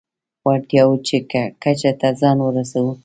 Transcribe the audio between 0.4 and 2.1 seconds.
وړتیاوو کچه ته